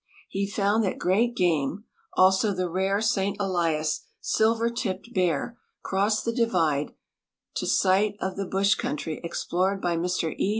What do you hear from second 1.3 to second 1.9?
game,